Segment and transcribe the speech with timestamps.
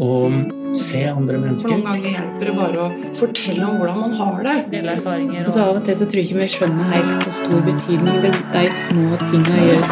[0.00, 0.32] og
[0.76, 1.74] se andre For mennesker.
[1.76, 4.56] noen ganger hjelper det bare å fortelle om hvordan man har det.
[4.72, 7.36] Dele erfaringer Og så av og til så tror jeg ikke vi skjønner helt hvor
[7.36, 9.84] stor betydning det, de små tinga gjør.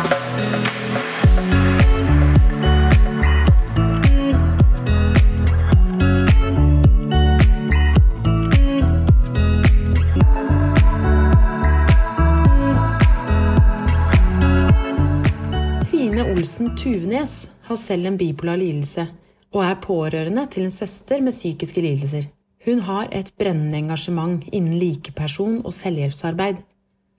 [15.89, 19.11] Trine Olsen Tuvnes har selv en bipolar lidelse
[19.55, 22.29] og er pårørende til en søster med psykiske lidelser.
[22.67, 26.59] Hun har et brennende engasjement innen likeperson- og selvhjelpsarbeid.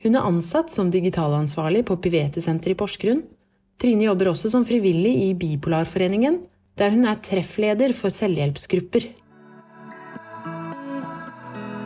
[0.04, 3.24] Hun er ansatt som digitalansvarlig på Pivete-senteret i Porsgrunn.
[3.80, 6.42] Trine jobber også som frivillig i Bipolarforeningen,
[6.78, 9.08] der hun er treffleder for selvhjelpsgrupper.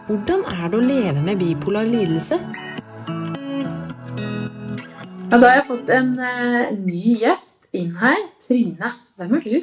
[0.03, 2.35] Hvordan er det å leve med bipolar lidelse?
[5.31, 8.19] Ja, da har jeg fått en uh, ny gjest inn her.
[8.43, 9.55] Trine, hvem er du?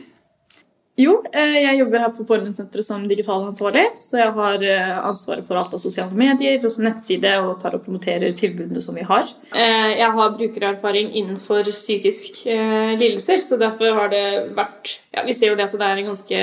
[1.01, 3.87] Jo, eh, jeg jobber her på Pårørendesenteret som digital ansvarlig.
[3.97, 7.85] Så jeg har eh, ansvaret for alt av sosiale medier, også nettside, og tar og
[7.87, 9.29] promoterer tilbudene som vi har.
[9.55, 14.25] Eh, Jeg har brukererfaring innenfor psykisk lidelser, så derfor har det
[14.57, 16.41] vært ja, Vi ser jo det at det er ganske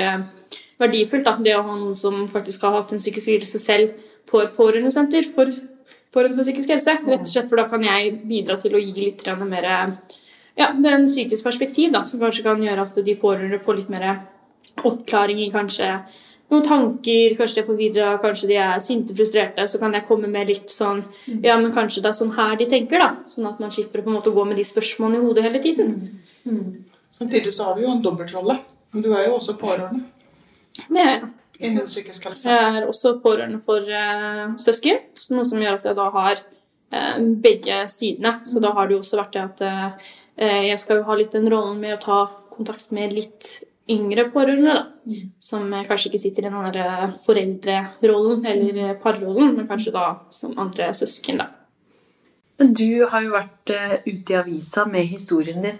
[0.78, 3.92] verdifullt da, det å ha noen som faktisk har hatt en psykisk lidelse selv
[4.28, 5.50] på et pårørendesenter for
[6.14, 6.96] pårørende for psykisk helse.
[7.04, 9.68] Rett og slett for da kan jeg bidra til å gi litt mer
[10.58, 13.76] ja, det er en psykisk perspektiv da, som kanskje kan gjøre at de pårørende får
[13.78, 14.06] litt mer
[14.86, 15.90] oppklaring i kanskje
[16.48, 20.30] noen tanker, kanskje de er forvirra, kanskje de er sinte, frustrerte, så kan jeg komme
[20.32, 21.02] med litt sånn
[21.44, 23.10] Ja, men kanskje det er sånn her de tenker, da.
[23.28, 25.60] Sånn at man slipper å på en måte gå med de spørsmålene i hodet hele
[25.60, 25.98] tiden.
[27.12, 28.56] Samtidig så har du jo en dobbeltrolle.
[28.94, 30.06] Men du er jo også pårørende
[30.88, 31.28] Det er jeg.
[31.58, 32.48] innen psykisk helse.
[32.48, 35.02] Jeg er også pårørende for uh, søsken,
[35.34, 38.38] noe som gjør at jeg da har uh, begge sidene.
[38.48, 41.34] Så da har det jo også vært det at uh, jeg skal jo ha litt
[41.34, 42.20] den rollen med å ta
[42.54, 43.58] kontakt med litt
[43.90, 45.20] yngre pårørende, da.
[45.40, 50.08] Som eh, kanskje ikke sitter i den der foreldrerollen eller eh, parrollen, men kanskje da
[50.34, 51.48] som andre søsken, da.
[52.58, 55.78] Men du har jo vært eh, ute i avisa med historien din.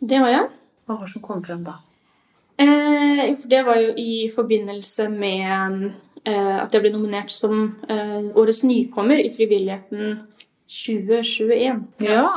[0.00, 0.50] Det har jeg.
[0.86, 1.78] Hva var det som kom frem da?
[2.62, 5.86] Eh, det var jo i forbindelse med
[6.24, 10.18] eh, at jeg ble nominert som eh, årets nykommer i Frivilligheten
[10.68, 11.80] 2021.
[12.00, 12.28] Ja.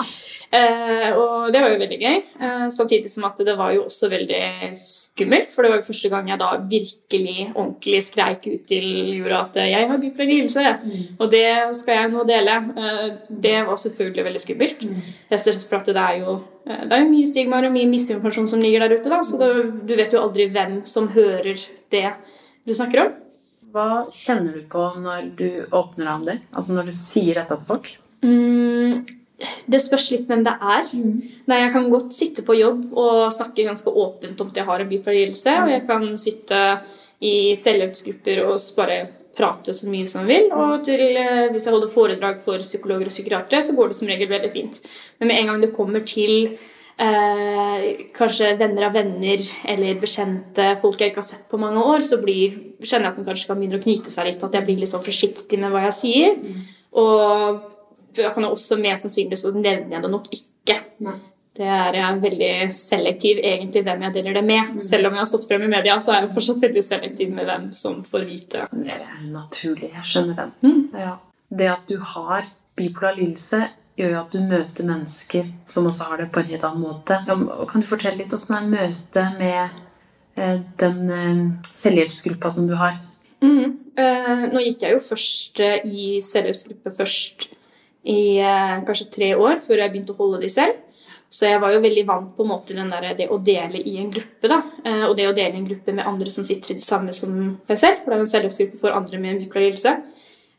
[0.56, 2.18] Eh, og det var jo veldig gøy.
[2.42, 5.54] Eh, samtidig som at det var jo også veldig skummelt.
[5.54, 8.88] For det var jo første gang jeg da virkelig ordentlig skreik ut til
[9.20, 10.66] jorda at jeg har bipolar lidelse.
[11.20, 11.46] Og det
[11.80, 12.58] skal jeg nå dele.
[12.76, 14.86] Eh, det var selvfølgelig veldig skummelt.
[15.32, 17.78] Rett og slett for at det er jo eh, det er jo mye stigmaer og
[17.78, 19.12] mye misinformasjon som ligger der ute.
[19.12, 19.52] da, Så det,
[19.88, 21.56] du vet jo aldri hvem som hører
[21.94, 22.10] det
[22.66, 23.16] du snakker om.
[23.76, 26.40] Hva kjenner du på når du åpner deg om det?
[26.56, 27.90] Altså når du sier dette til folk?
[28.26, 29.06] Mm,
[29.70, 30.92] det spørs litt hvem det er.
[31.50, 34.84] Nei, jeg kan godt sitte på jobb og snakke ganske åpent om at jeg har
[34.84, 35.58] en bipolar lidelse.
[35.64, 36.62] Og jeg kan sitte
[37.26, 39.00] i selvhjelpsgrupper og bare
[39.36, 40.54] prate så mye som jeg vil.
[40.56, 44.08] Og til, eh, hvis jeg holder foredrag for psykologer og psykiatere, så går det som
[44.08, 44.80] regel veldig fint.
[45.20, 46.58] Men med en gang det kommer til
[46.98, 52.00] eh, kanskje venner av venner eller bekjente, folk jeg ikke har sett på mange år,
[52.00, 54.44] så blir, kjenner jeg at den kanskje kan begynne å knyte seg litt.
[54.44, 56.38] At jeg blir litt sånn forsiktig med hva jeg sier.
[56.96, 57.75] Og da
[58.16, 60.80] kan jeg også mest sannsynlig så nevner jeg det nok ikke.
[61.56, 64.74] Det er jeg veldig selektiv egentlig hvem jeg deler det med.
[64.84, 67.48] Selv om jeg har stått frem i media, så er jeg fortsatt veldig selektiv med
[67.48, 68.66] hvem som får vite.
[68.76, 69.94] Det er naturlig.
[69.94, 70.76] Jeg skjønner den.
[71.00, 71.16] Ja.
[71.56, 76.20] Det at du har bipolar lidelse, gjør jo at du møter mennesker som også har
[76.20, 77.22] det på en helt annen måte.
[77.24, 79.78] Kan du fortelle litt åssen er møtet med
[80.36, 82.98] eh, den eh, selvhjelpsgruppa som du har?
[83.40, 83.78] Mm.
[83.96, 87.54] Eh, nå gikk jeg jo først i selvhjelpsgruppe først
[88.06, 90.82] i eh, kanskje tre år før jeg begynte å holde de selv.
[91.36, 94.12] Så jeg var jo veldig vant på en måte der, det å dele i en
[94.14, 94.48] gruppe.
[94.48, 96.86] da, eh, Og det å dele i en gruppe med andre som sitter i det
[96.86, 97.32] samme som
[97.68, 98.04] meg selv.
[98.04, 99.96] For det er jo en selvhjelpsgruppe for andre med en lidelse.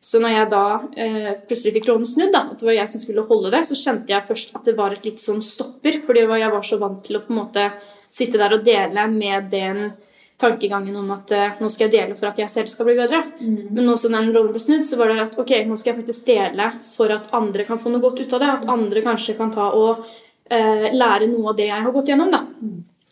[0.03, 0.65] Så når jeg da
[0.97, 3.79] eh, plutselig fikk rollen snudd, da, at det var jeg som skulle holde det, så
[3.79, 6.01] kjente jeg først at det var et litt sånn stopper.
[6.03, 7.71] Fordi jeg var så vant til å på en måte
[8.13, 9.93] sitte der og dele med den
[10.41, 13.23] tankegangen om at uh, nå skal jeg dele for at jeg selv skal bli bedre.
[13.41, 16.01] Men nå som den rollen ble snudd, så var det at ok, nå skal jeg
[16.03, 18.51] faktisk dele for at andre kan få noe godt ut av det.
[18.59, 22.35] At andre kanskje kan ta og uh, lære noe av det jeg har gått gjennom.
[22.35, 22.45] da.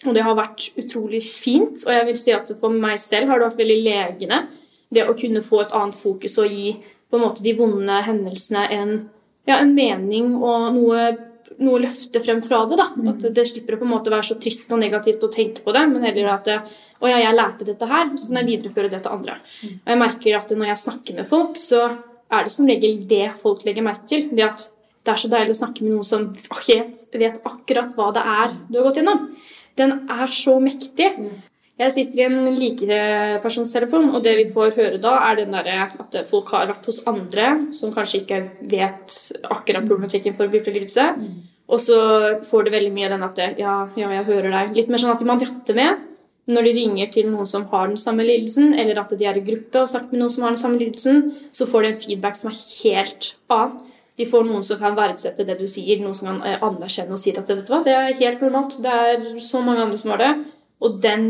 [0.04, 1.78] Og det har vært utrolig fint.
[1.86, 4.44] Og jeg vil si at for meg selv har det vært veldig legende
[4.94, 6.74] det å kunne få et annet fokus og gi
[7.10, 8.94] på en måte de vonde hendelsene en
[9.44, 11.04] ja, en mening og noe,
[11.60, 12.78] noe å løfte frem fra det.
[12.80, 12.88] da.
[13.12, 15.74] At det slipper å på en måte være så trist og negativt å tenke på
[15.76, 16.58] det, men heller at det,
[17.04, 19.36] å ja, jeg lærte dette her, så kan jeg videreføre det til andre.
[19.68, 21.82] Og jeg merker at når jeg snakker med folk, så
[22.32, 24.28] er det som regel det folk legger merke til.
[24.32, 24.68] Det at
[25.04, 26.30] det er så deilig å snakke med noen som
[26.64, 29.26] vet, vet akkurat hva det er du har gått gjennom.
[29.76, 31.10] Den er så mektig.
[31.74, 36.16] Jeg sitter i en likepersonstelefon, og det vi får høre da, er den der at
[36.30, 38.40] folk har vært hos andre som kanskje ikke
[38.70, 39.16] vet
[39.50, 41.08] akkurat problematikken for bipolar lidelse.
[41.68, 41.98] Og så
[42.46, 44.74] får det veldig mye den at ja, ja, jeg hører deg.
[44.78, 46.10] Litt mer sånn at man jatter med
[46.50, 49.44] når de ringer til noen som har den samme lidelsen, eller at de er i
[49.46, 51.22] gruppe og snakker med noen som har den samme lidelsen,
[51.56, 53.90] så får de en feedback som er helt annen.
[54.14, 57.18] De får noen som kan verdsette det du sier, noen som kan eh, anerkjenne og
[57.18, 58.76] si at vet du hva, det er helt normalt.
[58.84, 60.28] Det er så mange andre som har det.
[60.86, 61.24] Og den,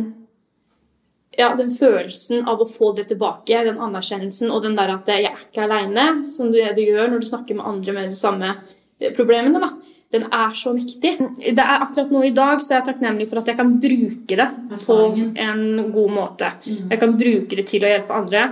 [1.39, 5.31] ja, den følelsen av å få det tilbake, den anerkjennelsen og den der at jeg
[5.31, 8.53] er ikke aleine, som du, du gjør når du snakker med andre med de samme
[8.53, 9.73] eh, problemene, da.
[10.13, 11.15] Den er så viktig.
[11.41, 14.39] Det er akkurat nå i dag så er jeg takknemlig for at jeg kan bruke
[14.39, 14.47] det
[14.85, 14.99] på
[15.47, 15.65] en
[15.95, 16.53] god måte.
[16.67, 18.47] Jeg kan bruke det til å hjelpe andre.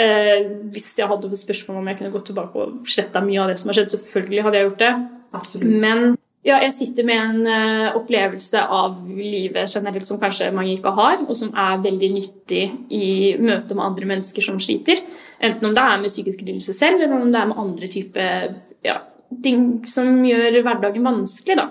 [0.00, 3.50] Eh, hvis jeg hadde fått spørsmål om jeg kunne gått tilbake og sletta mye av
[3.50, 4.92] det som har skjedd, selvfølgelig hadde jeg gjort det.
[5.40, 5.80] Absolutt.
[5.82, 6.04] Men
[6.46, 11.20] ja, jeg sitter med en eh, opplevelse av livet generelt som kanskje mange ikke har,
[11.26, 12.62] og som er veldig nyttig
[12.96, 15.02] i møte med andre mennesker som sliter.
[15.42, 18.54] Enten om det er med psykisk lidelse selv, eller om det er med andre typer
[18.86, 18.96] ja,
[19.42, 21.56] ting som gjør hverdagen vanskelig.
[21.56, 21.68] da.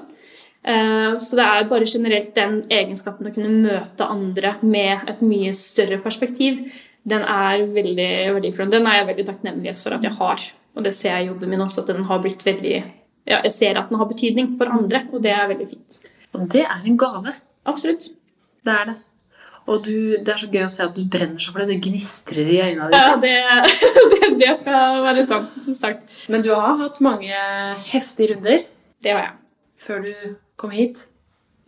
[0.63, 5.53] Eh, Så det er bare generelt den egenskapen å kunne møte andre med et mye
[5.53, 6.71] større perspektiv,
[7.07, 8.69] den er veldig verdifull.
[8.69, 10.39] Den er jeg veldig takknemlig for at jeg har.
[10.75, 12.83] Og det ser jeg i jobben min også, at den har blitt veldig
[13.29, 15.99] ja, Jeg ser at den har betydning for andre, og det er veldig fint.
[16.33, 17.33] Og det er en gave.
[17.65, 18.09] Absolutt.
[18.65, 18.95] Det er det.
[19.69, 21.75] Og du, det er så gøy å se at du brenner så for det.
[21.75, 23.03] Det gnistrer i øynene dine.
[23.03, 23.35] Ja, det,
[24.41, 25.55] det, skal være sant.
[25.77, 26.17] sagt.
[26.31, 27.45] Men du har hatt mange
[27.91, 28.65] heftige runder
[29.03, 29.35] Det har jeg.
[29.85, 30.13] før du
[30.59, 31.05] kom hit.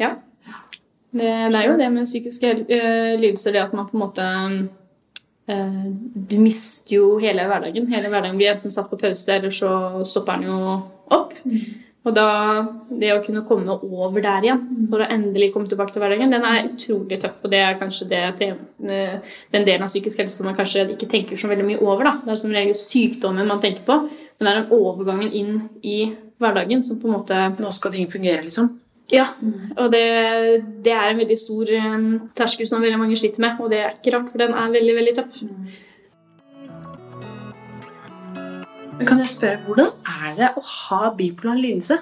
[0.01, 0.15] Ja.
[1.11, 4.27] Det, det er jo det med psykiske eh, lidelser, det at man på en måte
[5.51, 7.89] eh, Du mister jo hele hverdagen.
[7.91, 9.71] Hele hverdagen blir enten satt på pause, eller så
[10.07, 10.59] stopper den jo
[11.11, 11.35] opp.
[12.01, 12.27] Og da,
[12.89, 16.45] det å kunne komme over der igjen, for å endelig komme tilbake til hverdagen, den
[16.49, 17.35] er utrolig tøff.
[17.45, 21.09] Og det er kanskje det, eh, den delen av psykisk helse som man kanskje ikke
[21.11, 22.03] tenker så veldig mye over.
[22.03, 22.13] da.
[22.25, 26.15] Det er som regel sykdommen man tenker på, men det er den overgangen inn i
[26.41, 28.79] hverdagen som på en måte Nå skal ting fungere, liksom.
[29.11, 29.27] Ja,
[29.77, 30.07] og det,
[30.81, 33.61] det er en veldig stor eh, terskel som veldig mange sliter med.
[33.61, 35.37] Og det er ikke rart, for den er veldig, veldig tøff.
[39.01, 41.95] Men kan jeg spørre, hvordan er det å ha bipolar lidelse?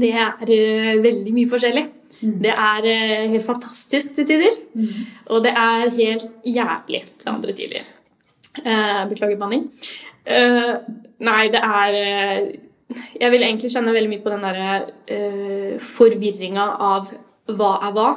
[0.00, 1.82] Det er uh, veldig mye forskjellig.
[2.20, 4.56] Det er uh, helt fantastisk til tider.
[5.28, 7.84] Og det er helt jævlig til andre tider.
[8.64, 9.68] Uh, beklager banning.
[11.20, 11.94] Nei, det er
[13.20, 17.10] Jeg vil egentlig kjenne veldig mye på den derre uh, forvirringa av
[17.50, 18.08] hva er hva.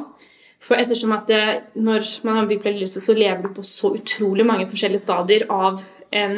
[0.64, 1.44] For ettersom at det,
[1.76, 5.84] når man har bipolar lidelse, så lever du på så utrolig mange forskjellige stadier av
[6.16, 6.38] en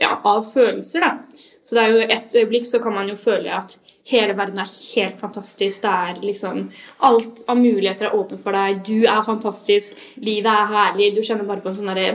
[0.00, 1.04] ja, av følelser.
[1.04, 1.46] Da.
[1.64, 3.76] Så det er jo et øyeblikk så kan man jo føle at
[4.10, 5.82] hele verden er helt fantastisk.
[5.84, 6.70] Det er liksom
[7.06, 8.82] Alt av muligheter er åpent for deg.
[8.86, 10.00] Du er fantastisk.
[10.16, 11.12] Livet er herlig.
[11.16, 12.10] Du kjenner bare på en sånn derre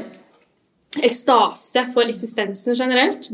[1.06, 3.30] ekstase for eksistensen generelt.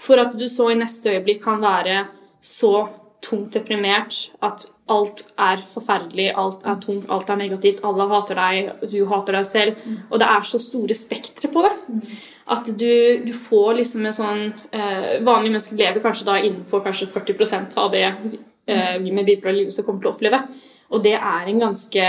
[0.00, 2.06] For at du så i neste øyeblikk kan være
[2.40, 2.88] så
[3.20, 8.70] tungt deprimert at alt er forferdelig, alt er tungt, alt er negativt, alle hater deg,
[8.88, 9.82] du hater deg selv.
[10.08, 11.74] Og det er så store spektre på det.
[12.50, 14.40] At du, du får liksom en sånn
[14.74, 19.54] eh, Vanlige mennesker lever kanskje da innenfor kanskje 40% av det eh, vi med bipolar
[19.54, 20.40] lidelse kommer til å oppleve.
[20.90, 22.06] Og det er en ganske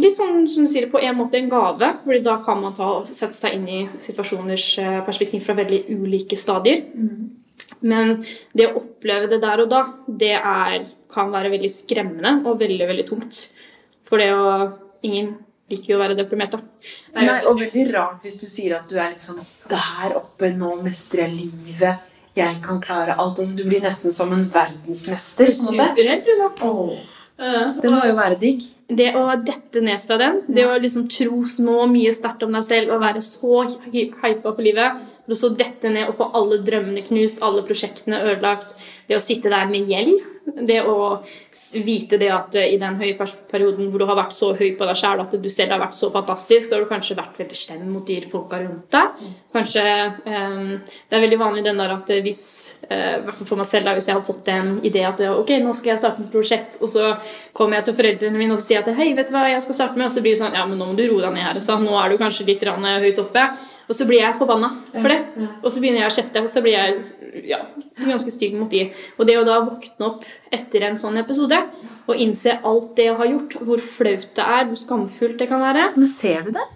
[0.00, 1.92] Litt sånn som du sier, på en måte en gave.
[2.04, 6.40] fordi da kan man ta, sette seg inn i situasjoners eh, perspektiv fra veldig ulike
[6.40, 6.86] stadier.
[7.84, 8.22] Men
[8.56, 12.88] det å oppleve det der og da, det er, kan være veldig skremmende og veldig,
[12.88, 13.44] veldig tungt.
[14.08, 14.56] For det å
[15.06, 15.34] Ingen
[15.70, 16.58] liker jo å være deprimert, da.
[17.12, 20.50] Det er Nei, og veldig rart hvis du sier at du er liksom der oppe,
[20.54, 21.98] nå mestrer jeg livet,
[22.36, 23.38] jeg kan klare alt.
[23.42, 25.50] Altså, du blir nesten som en verdensmester.
[25.56, 26.50] Superhelt, du, da.
[27.38, 28.62] Eh, Det må jo være digg.
[28.88, 32.62] det å dette ned fra den, det å liksom tro så mye sterkt om deg
[32.64, 36.30] selv og være så hy- hypa på livet, for å så dette ned og få
[36.38, 41.24] alle drømmene knust, alle prosjektene ødelagt, det å sitte der med gjeld, det å
[41.82, 44.86] vite det at eh, i den høye perioden hvor du har vært så høy på
[44.86, 47.58] deg selv at du selv har vært så fantastisk, så har du kanskje vært veldig
[47.58, 49.26] slem mot de folka rundt deg.
[49.56, 49.82] Kanskje
[50.28, 52.44] um, Det er veldig vanlig den der at eh, hvis
[52.86, 55.94] fall for meg selv, da, hvis jeg har fått en idé at ok, nå skal
[55.94, 57.14] jeg starte et prosjekt, og så
[57.56, 59.98] kommer jeg til foreldrene mine og sier at hei, vet du hva jeg skal starte
[59.98, 61.64] med, og så blir det sånn ja, men nå må du roe deg ned her.
[61.64, 63.48] Så nå er du kanskje litt høyt oppe.
[63.86, 65.48] Og så blir jeg forbanna for det.
[65.62, 67.60] Og så begynner jeg å kjefte, og så blir jeg ja,
[68.00, 68.88] ganske stygg mot de.
[69.16, 70.24] Og det å da våkne opp
[70.54, 71.60] etter en sånn episode
[72.06, 75.62] og innse alt det jeg har gjort, hvor flaut det er, hvor skamfullt det kan
[75.62, 76.66] være Men ser du det?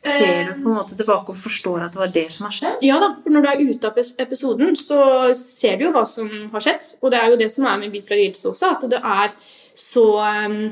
[0.00, 2.84] Ser du på en måte tilbake og forstår at det var det som har skjedd?
[2.84, 5.00] Ja da, for når du er ute av episoden, så
[5.36, 6.94] ser du jo hva som har skjedd.
[7.04, 9.34] Og det er jo det som er med bipolar lidelse også, at det er
[9.76, 10.62] så um,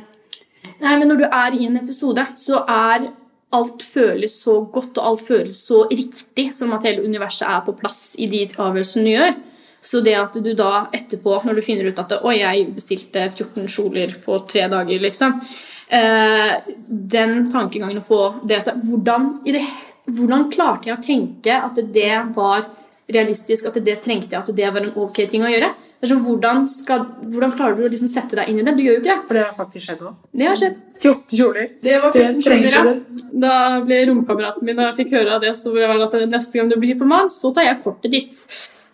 [0.79, 3.07] Nei, men når du er i en episode, så er
[3.57, 7.77] alt føles så godt, og alt føles så riktig, som at hele universet er på
[7.79, 9.39] plass i de avgjørelsene du gjør.
[9.89, 13.71] Så det at du da etterpå, når du finner ut at Oi, jeg bestilte 14
[13.71, 15.39] kjoler på tre dager, liksom.
[15.89, 19.63] Eh, den tankegangen å få det at hvordan, det,
[20.11, 22.67] hvordan klarte jeg å tenke at det var
[23.09, 25.71] realistisk, at det trengte jeg, at det var en ok ting å gjøre?
[25.99, 28.77] Sånn, hvordan, skal, hvordan klarer du å liksom sette deg inn i det?
[28.79, 29.27] Du gjør jo ikke det.
[29.27, 30.21] For det har faktisk skjedd òg.
[30.39, 30.79] Det har skjedd.
[31.01, 31.73] 14 kjoler.
[31.83, 33.27] Det var Det 14 trengte kjoler, ja.
[33.45, 36.61] Da ble romkameraten min, da jeg fikk høre av det, så var det at neste
[36.61, 38.43] gang du blir hypoman, så tar jeg kortet ditt.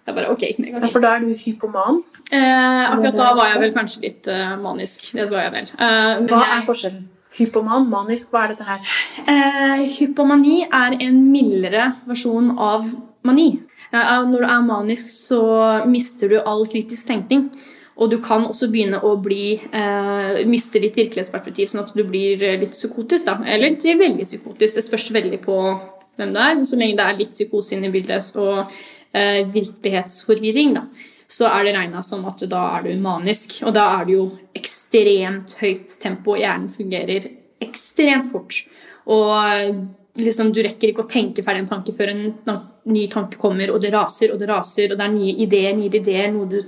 [0.04, 2.00] Jeg bare, ok, det Ja, for da er du hypoman.
[2.32, 5.10] Eh, akkurat da var jeg vel kanskje litt uh, manisk.
[5.12, 5.72] Det var jeg vel.
[5.76, 7.10] Uh, Hva er forskjellen?
[7.34, 8.92] Hypoman, manisk, hva er dette her?
[9.26, 12.86] Eh, hypomani er en mildere versjon av
[13.24, 13.48] mani.
[13.92, 15.42] Når du er manisk, så
[15.88, 17.48] mister du all kritisk tenkning.
[17.94, 22.42] Og du kan også begynne å bli, eh, miste litt virkelighetsperspektiv, sånn at du blir
[22.42, 23.28] eh, litt psykotisk.
[23.28, 23.38] Da.
[23.46, 24.74] Eller veldig psykotisk.
[24.74, 25.58] Det spørs veldig på
[26.18, 26.54] hvem du er.
[26.58, 28.66] Men så lenge det er litt psykose inne i bildet og
[29.14, 30.88] eh, virkelighetsforvirring, da,
[31.30, 33.60] så er det regna som at da er du manisk.
[33.62, 34.26] Og da er det jo
[34.58, 36.34] ekstremt høyt tempo.
[36.34, 37.30] Hjernen fungerer
[37.62, 38.58] ekstremt fort.
[39.06, 39.30] Og
[40.18, 42.22] liksom, du rekker ikke å tenke ferdig en tanke før en
[42.84, 45.90] ny tanke kommer, og det raser og det raser, og det er nye ideer, nye
[45.90, 46.58] ideer, noe du,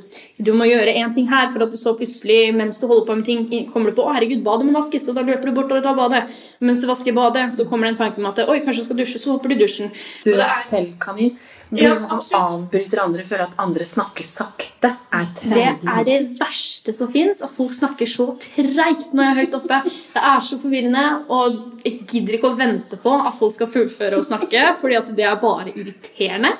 [0.42, 3.18] du må gjøre én ting her, for at du så plutselig, mens du holder på
[3.18, 5.72] med ting, kommer du på 'Å, herregud, badet må vaskes', og da løper du bort
[5.72, 6.24] og tar badet.
[6.60, 8.96] Mens du vasker badet, så kommer det en tanke om at 'oi, kanskje jeg skal
[8.96, 9.92] dusje', så hopper du i dusjen.
[10.24, 11.36] Du er er- selvkanin.
[11.70, 14.92] Du Ja, sånn som avbryter andre, føler at andre snakker sakte.
[15.10, 19.40] Er Det er det verste som fins, at folk snakker så treigt når jeg er
[19.40, 19.80] høyt oppe.
[20.14, 24.20] Det er så forvirrende, og jeg gidder ikke å vente på at folk skal fullføre
[24.20, 26.54] å snakke, fordi at det er bare irriterende.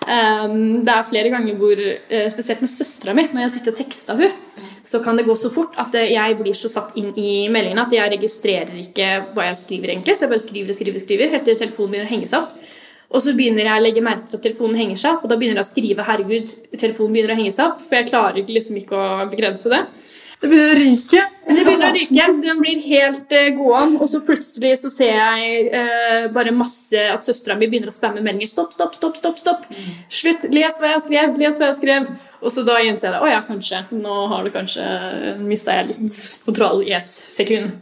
[0.00, 3.80] Um, det er flere ganger hvor, uh, spesielt med søstera mi, når jeg sitter og
[3.82, 4.38] tekster hun,
[4.82, 7.84] så kan det gå så fort at eh, jeg blir så satt inn i meldingene
[7.84, 11.32] at jeg registrerer ikke hva jeg skriver egentlig, så jeg bare skriver og skriver, skriver,
[11.34, 12.56] helt til telefonen begynner å henge seg opp.
[13.10, 15.38] Og så begynner jeg å legge merke til at telefonen henger seg opp, og da
[15.40, 18.78] begynner jeg å skrive 'herregud, telefonen begynner å henge seg opp', for jeg klarer liksom
[18.78, 19.82] ikke å begrense det.
[20.40, 21.22] Det begynner å ryke.
[21.44, 22.26] Det begynner å ryke.
[22.40, 27.26] Den blir helt uh, gåen, og så plutselig så ser jeg uh, bare masse at
[27.26, 28.48] søstera mi begynner å spamme meldinger.
[28.48, 29.66] Stopp, stopp, stopp, stopp, stopp.
[30.08, 30.48] Slutt.
[30.54, 31.36] Les hva jeg skrev.
[31.42, 32.08] Les hva jeg skrev.
[32.40, 33.20] Og så da innser jeg det.
[33.20, 33.82] Å ja, kanskje.
[34.00, 34.86] Nå har du kanskje
[35.44, 37.76] mista jeg litt kontroll i et sekund.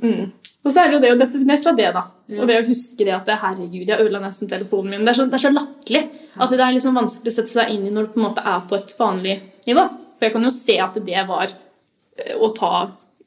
[0.00, 0.30] Mm.
[0.64, 2.06] Og så er det jo det å dette ned fra det, da.
[2.36, 5.04] Og det å huske det at det, herregud, jeg ødela nesten telefonen min.
[5.06, 6.02] Det er så, det er så latterlig
[6.36, 8.44] at det er liksom vanskelig å sette seg inn i når du på en måte
[8.44, 9.36] er på et vanlig
[9.68, 9.84] nivå.
[10.12, 12.72] For jeg kan jo se at det var eh, å ta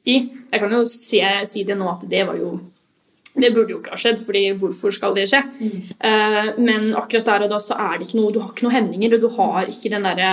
[0.06, 0.20] i.
[0.52, 2.58] Jeg kan jo se, si det nå at det var jo
[3.32, 5.38] Det burde jo ikke ha skjedd, fordi hvorfor skal det skje?
[5.96, 8.76] Eh, men akkurat der og da så er det ikke noe Du har ikke noen
[8.76, 10.32] hemninger, og du har ikke den derre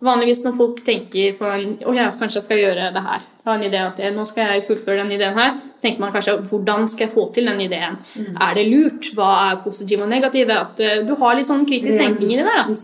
[0.00, 3.58] Vanligvis når folk tenker på en, oh, ja, kanskje jeg skal gjøre det her, har
[3.58, 6.88] en idé at jeg, nå skal jeg fullføre den ideen her, tenker man kanskje hvordan
[6.88, 7.98] skal jeg få til den ideen?
[8.40, 9.10] Er det lurt?
[9.16, 10.56] Hva er positive og negative?
[10.56, 12.62] At uh, du har litt sånn kritisk tenkning i det der.
[12.64, 12.78] da.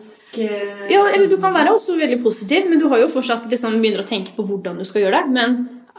[0.93, 4.05] Ja, eller du kan være også veldig positiv, men du har jo fortsatt liksom begynner
[4.05, 5.33] å tenke på hvordan du skal gjøre det.
[5.33, 5.57] Men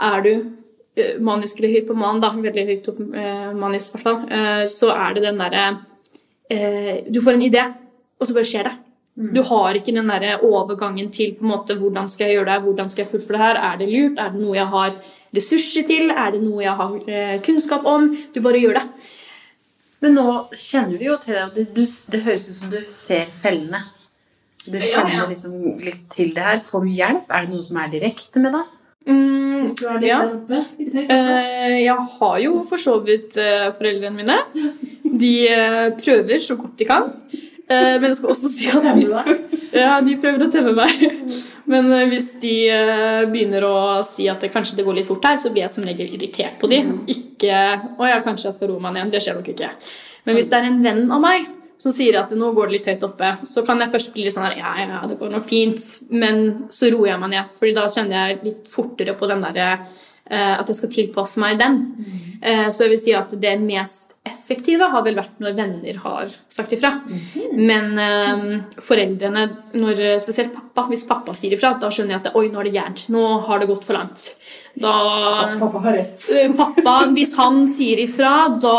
[0.09, 4.19] er du eh, manisk eller hypoman, da, veldig høyt opp, eh, manisk i hvert fall,
[4.29, 5.65] eh, så er det den derre
[6.53, 7.63] eh, Du får en idé,
[8.19, 8.75] og så bare skjer det.
[9.17, 12.63] Du har ikke den der overgangen til på en måte, hvordan skal jeg gjøre det,
[12.67, 14.91] hvordan skal jeg fullføre det her, er det lurt, er det noe jeg har
[15.33, 18.11] ressurser til, er det noe jeg har eh, kunnskap om?
[18.35, 18.83] Du bare gjør det.
[20.05, 21.45] Men nå kjenner vi jo til det.
[21.55, 21.81] Det, du,
[22.13, 23.81] det høres ut som du ser fellene.
[24.67, 26.61] Du kjenner liksom litt til det her.
[26.67, 27.33] Får du hjelp?
[27.33, 28.69] Er det noe som er direkte med deg?
[29.07, 30.19] Mm, Hvis du er litt ja.
[30.21, 30.61] der oppe.
[30.77, 31.17] Litt høyt oppe.
[31.17, 34.37] Eh, jeg har jo for så vidt eh, foreldrene mine.
[35.25, 35.33] De
[35.97, 37.07] prøver så godt de kan.
[37.67, 39.13] Eh, men jeg skal også si at hvis
[39.75, 41.03] Ja, de prøver å temme meg.
[41.67, 45.25] Men eh, hvis de eh, begynner å si at det, kanskje det går litt fort
[45.27, 46.81] her, så blir jeg som regel irritert på de.
[47.11, 47.59] Ikke
[47.99, 49.11] 'Å ja, kanskje jeg skal roe meg ned'.
[49.11, 49.73] Det skjer nok ikke.
[50.25, 51.47] Men hvis det er en venn av meg
[51.77, 54.35] som sier at nå går det litt høyt oppe, så kan jeg først bli litt
[54.35, 55.83] sånn her Ja, ja, det går nok fint.
[56.09, 59.69] Men så roer jeg meg ned, Fordi da kjenner jeg litt fortere på den derre
[59.75, 61.81] eh, at jeg skal tilpasse meg den.
[62.41, 66.35] Eh, så jeg vil si at det mest effektive har vel vært når venner har
[66.51, 66.93] sagt ifra.
[67.55, 68.45] Men eh,
[68.83, 69.47] foreldrene,
[69.79, 72.77] når, spesielt pappa, hvis pappa sier ifra, da skjønner jeg at oi, nå er det
[72.77, 73.07] gærent.
[73.13, 74.29] Nå har det gått for langt.
[74.79, 76.21] Da Pappa har rett.
[76.35, 78.77] Eh, Pappa, hvis han sier ifra, da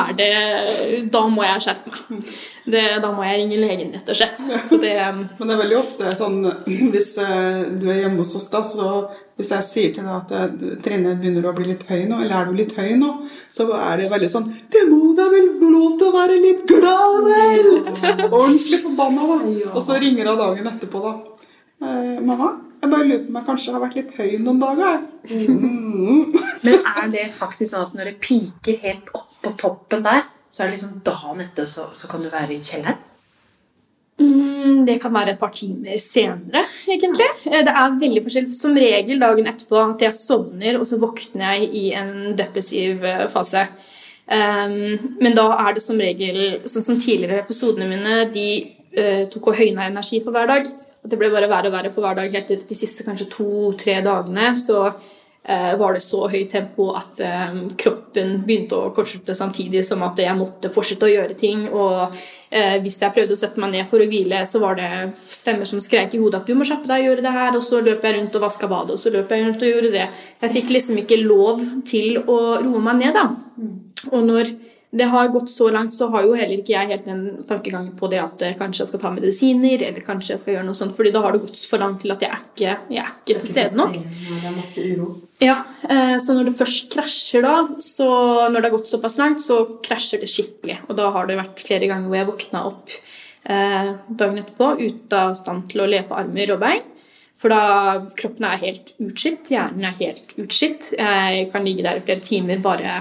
[0.00, 2.32] er det Da må jeg skjerpe meg.
[2.66, 4.40] Det, da må jeg ringe legen, rett og slett.
[4.40, 6.40] Så det Men det er veldig ofte sånn
[6.92, 8.90] hvis eh, du er hjemme hos oss, da, så
[9.36, 12.40] hvis jeg sier til deg at eh, Trine begynner å bli litt høy nå, eller
[12.40, 13.12] er du litt høy nå,
[13.52, 16.62] så er det veldig sånn Det må da vel få lov til å være litt
[16.68, 17.70] glad, vel!
[18.28, 19.72] Ordentlig forbanna, da.
[19.72, 21.16] Og så ringer hun dagen etterpå, da.
[21.86, 25.02] Eh, 'Mamma, jeg bare lurer på om jeg kanskje har vært litt høy noen dager.'
[25.26, 26.38] Mm.
[26.64, 30.62] Men er det faktisk sånn at når det piker helt opp på toppen der, så
[30.62, 33.02] er det liksom dagen etter så, så kan du være i kjelleren?
[34.18, 37.26] Mm, Det kan være et par timer senere, egentlig.
[37.44, 38.54] Eh, Det er veldig forskjellig.
[38.56, 43.26] Som regel dagen etterpå at jeg sovner, og så våkner jeg i en depressiv eh,
[43.28, 43.66] fase.
[44.26, 48.48] Um, men da er det som regel Sånn som tidligere episodene mine, de
[48.98, 50.70] uh, tok og høyna energi for hver dag.
[51.06, 52.32] At det ble bare verre og verre for hver dag.
[52.34, 57.22] Helt til de siste kanskje to-tre dagene så uh, var det så høyt tempo at
[57.52, 61.68] um, kroppen begynte å kortslutte samtidig som at jeg måtte fortsette å gjøre ting.
[61.70, 64.90] Og uh, hvis jeg prøvde å sette meg ned for å hvile, så var det
[65.30, 67.66] stemmer som skrek i hodet at du må kjappe deg og gjøre det her, og
[67.70, 70.06] så løp jeg rundt og vaska badet, og så løp jeg rundt og gjorde det.
[70.42, 73.28] Jeg fikk liksom ikke lov til å roe meg ned, da.
[74.12, 74.54] Og når
[74.96, 78.08] det har gått så langt, så har jo heller ikke jeg helt en tankegang på
[78.10, 80.94] det at eh, kanskje jeg skal ta medisiner, eller kanskje jeg skal gjøre noe sånt,
[80.96, 83.42] fordi da har det gått for langt til at jeg er ikke, jeg er ikke
[83.42, 83.98] til stede nok.
[83.98, 85.08] Det er masse uro.
[85.42, 85.56] Ja,
[85.90, 88.08] eh, så når det først krasjer da, så
[88.46, 90.78] når det har gått såpass langt, så krasjer det skikkelig.
[90.86, 95.24] Og da har det vært flere ganger hvor jeg våkna opp eh, dagen etterpå ute
[95.26, 96.86] av stand til å le på armer og bein.
[97.36, 100.94] For da kroppen er helt utslitt, hjernen er helt utslitt.
[100.96, 102.94] Jeg kan ligge der i flere timer bare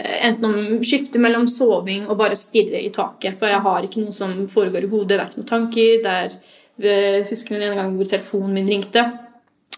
[0.00, 3.38] enten om skifte mellom soving og bare stirre i taket.
[3.38, 5.16] For jeg har ikke noe som foregår i hodet.
[5.16, 5.90] Det er ikke noen tanker.
[6.04, 6.38] Det er,
[6.84, 9.04] jeg husker den ene gangen hvor telefonen min ringte.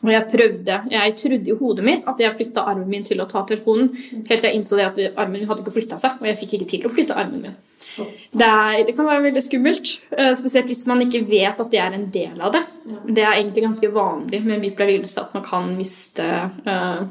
[0.03, 3.27] Og jeg prøvde, jeg trodde i hodet mitt at jeg flytta armen min til å
[3.31, 3.93] ta telefonen.
[3.95, 6.57] Helt til jeg innså det at armen min hadde ikke flytta seg, og jeg fikk
[6.57, 7.55] ikke til å flytte armen min.
[7.79, 11.83] Det, er, det kan være veldig skummelt, eh, spesielt hvis man ikke vet at det
[11.83, 12.65] er en del av det.
[13.15, 17.03] Det er egentlig ganske vanlig med bipolar lidelse at man kan miste eh,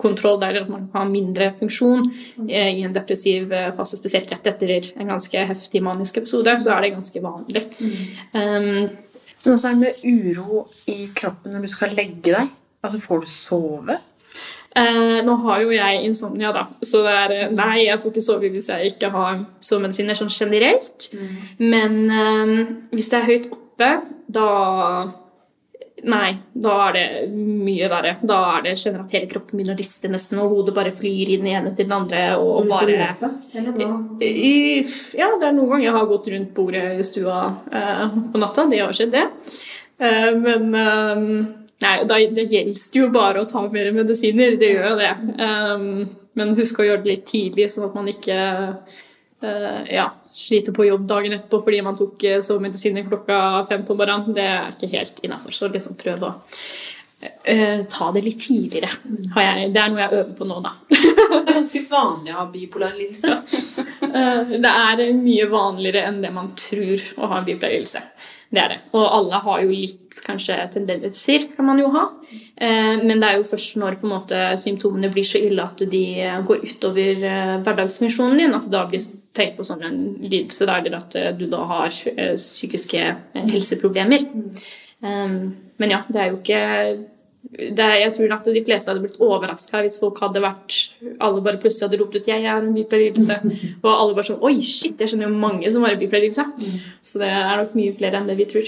[0.00, 2.10] kontroll der, at man har mindre funksjon
[2.48, 6.74] eh, i en depressiv eh, fase, spesielt rett etter en ganske heftig manisk episode, så
[6.74, 7.64] er det ganske vanlig.
[8.34, 8.88] Um,
[9.44, 12.52] Men også er det med uro i kroppen når du skal legge deg.
[12.82, 13.98] Altså, får du sove?
[14.76, 18.24] Eh, nå har jo jeg insomnia, da, så det er eh, Nei, jeg får ikke
[18.26, 21.06] sove hvis jeg ikke har sovemedisiner sånn generelt.
[21.62, 22.52] Men eh,
[22.92, 23.88] hvis det er høyt oppe,
[24.36, 24.50] da
[26.04, 28.16] Nei, da er det mye verre.
[28.20, 31.38] Da er det generelt hele kroppen begynner å riste nesten, og hodet bare flyr i
[31.40, 32.24] den ene til den andre.
[32.36, 33.14] og bare...
[34.20, 34.82] I,
[35.16, 37.38] ja, det er noen ganger jeg har gått rundt bordet i stua
[37.72, 38.66] uh, på natta.
[38.68, 39.24] Det har skjedd, det.
[39.96, 41.24] Uh, men eh,
[41.80, 44.60] nei, da, det gjelder jo bare å ta mer medisiner.
[44.60, 45.12] Det gjør jo det.
[45.48, 45.88] Eh,
[46.36, 48.38] men husk å gjøre det litt tidlig, sånn at man ikke
[49.40, 53.96] uh, ja, sliter på jobb dagen etterpå fordi man tok eh, sovemedisiner klokka fem på
[53.96, 54.34] morgenen.
[54.36, 55.56] Det er ikke helt innafor.
[55.56, 58.90] Så liksom prøv å uh, ta det litt tidligere.
[59.34, 60.74] Har jeg, det er noe jeg øver på nå, da.
[60.92, 63.38] Det er ganske vanlig å ha bipolar lidelse.
[64.04, 68.04] uh, Det er mye vanligere enn det man tror å ha en bipolar lidelse.
[68.46, 68.78] Det er det.
[68.94, 72.04] Og alle har jo litt kanskje tendenser, kan man jo ha.
[72.30, 76.04] Eh, Men det er jo først når måte, symptomene blir så ille at de
[76.46, 77.24] går utover
[77.66, 79.02] hverdagsfunksjonen din, at da blir
[79.36, 83.44] tenkt på som en lidelse, da, eller at eh, du da har eh, psykiske eh,
[83.52, 84.26] helseproblemer.
[85.04, 86.60] Um, Men ja, det er jo ikke
[87.46, 90.78] det er, jeg tror at de fleste hadde blitt overraska hvis folk hadde vært
[91.22, 93.36] alle bare plutselig hadde ropt ut 'jeg er en bipolarlidelse',
[93.84, 96.82] Og alle bare sånn 'oi, shit, jeg kjenner jo mange som har en bipolar lidelse'.
[97.04, 98.66] Så det er nok mye flere enn det vi tror.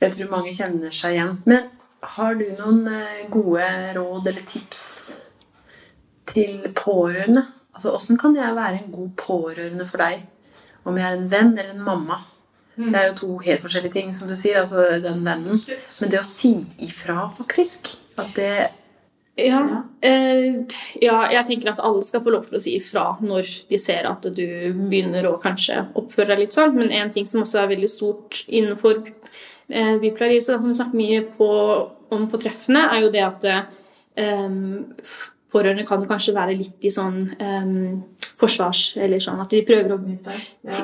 [0.00, 1.38] Jeg tror mange kjenner seg igjen.
[1.46, 1.70] Men
[2.02, 2.82] har du noen
[3.30, 4.82] gode råd eller tips
[6.26, 7.46] til pårørende?
[7.80, 10.26] Altså, Åssen kan jeg være en god pårørende for deg?
[10.84, 12.18] Om jeg er en venn eller en mamma?
[12.76, 14.58] Det er jo to helt forskjellige ting, som du sier.
[14.60, 15.56] altså den vennen.
[15.56, 16.52] Men det å si
[16.84, 18.68] ifra, faktisk At det
[19.40, 19.62] Ja,
[20.04, 20.60] eh,
[21.00, 24.04] ja, jeg tenker at alle skal få lov til å si ifra når de ser
[24.10, 24.44] at du
[24.76, 26.76] begynner å kanskje oppføre deg litt sånn.
[26.76, 29.00] Men en ting som også er veldig stort innenfor
[29.72, 31.50] eh, bipolar som vi snakker mye på,
[32.12, 34.50] om på treffene, er jo det at eh,
[35.52, 37.76] pårørende kan kanskje være litt i sånn um,
[38.40, 38.82] forsvars...
[39.00, 39.98] Eller sånn at de prøver å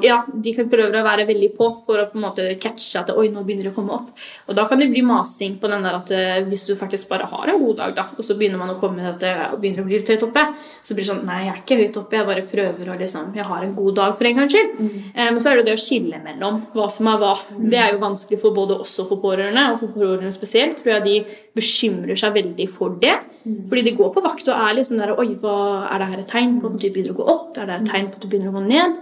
[0.05, 3.13] ja, de kan prøve å være veldig på for å på en måte catche at
[3.15, 4.11] oi, nå begynner det å komme opp.
[4.49, 7.29] Og da kan det bli masing på den der at eh, hvis du faktisk bare
[7.31, 9.89] har en god dag, da, og så begynner man å komme at det begynner å
[9.89, 10.45] bli litt høyt oppe,
[10.83, 13.33] så blir det sånn Nei, jeg er ikke høyt oppe, jeg bare prøver å liksom
[13.35, 14.77] Jeg har en god dag for en gangs skyld.
[14.79, 14.99] Mm.
[15.17, 17.33] Men så er det det å skille mellom hva som er hva.
[17.57, 20.79] Det er jo vanskelig for både oss og for pårørende, og for pårørende spesielt.
[20.83, 21.17] tror jeg de
[21.57, 23.15] bekymrer seg veldig for det.
[23.45, 25.57] Fordi de går på vakt og er sånn der Oi, hva,
[25.91, 27.57] er det her et tegn på at du begynner å gå opp?
[27.57, 29.01] Er det et tegn på at du begynner å gå ned?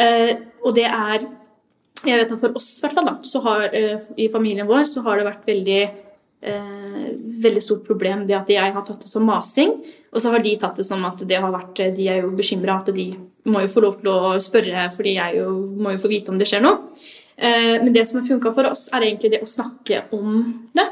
[0.00, 0.32] Eh,
[0.64, 1.26] og det er
[2.00, 4.86] Jeg vet at for oss, i hvert fall, da, så har eh, i familien vår
[4.88, 7.10] så har det vært veldig eh,
[7.44, 9.74] veldig stort problem det at jeg har tatt det som masing.
[10.10, 12.80] Og så har de tatt det som at det har vært, de er jo bekymra
[12.80, 13.10] at de
[13.50, 16.40] må jo få lov til å spørre, fordi jeg jo, må jo få vite om
[16.40, 16.88] det skjer noe.
[17.36, 20.42] Eh, men det som har funka for oss, er egentlig det å snakke om
[20.76, 20.88] det.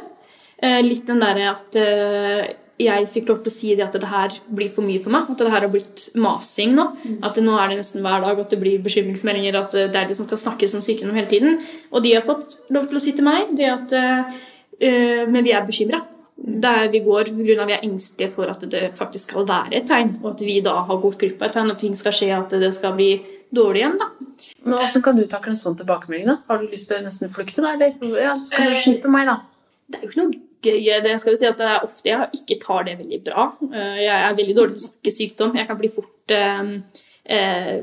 [0.58, 4.08] Eh, litt den derre at eh, jeg fikk lov til å si det at det
[4.10, 5.30] her blir for mye for meg.
[5.30, 6.84] At det her har blitt masing nå.
[7.26, 9.58] At nå er det nesten hver dag at det blir bekymringsmeldinger.
[9.58, 11.58] At det er de som skal snakkes om sykdom hele tiden.
[11.90, 15.54] Og de har fått lov til å si til meg det at øh, Men vi
[15.54, 16.04] er bekymra.
[16.38, 17.66] Der vi går pga.
[17.66, 20.14] vi er engstelige for at det faktisk skal være et tegn.
[20.22, 22.54] Og at vi da har gått glipp av et tegn, og ting skal skje, at
[22.62, 23.10] det skal bli
[23.54, 23.98] dårlig igjen.
[23.98, 24.10] da.
[24.62, 26.30] Men Hvordan kan du takle en sånn tilbakemelding?
[26.30, 26.36] da?
[26.46, 27.74] Har du lyst til å nesten flykte, da?
[27.74, 29.40] Eller ja, skal du slippe meg, da?
[29.88, 30.47] Det er jo ikke noe.
[30.62, 33.44] Det skal vi si at det er ofte jeg ikke tar det veldig bra.
[33.72, 35.54] Eh, Jeg er veldig dårlig til å snakke sykdom.
[35.56, 36.72] Jeg kan bli fort eh,
[37.24, 37.76] eh,